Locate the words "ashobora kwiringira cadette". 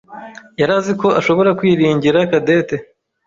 1.19-2.75